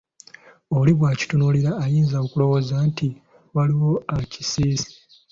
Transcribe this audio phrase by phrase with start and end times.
[0.77, 3.07] Oli bwakitunuulira ayinza okulowooza nti,
[3.55, 4.89] waliwo akisiize.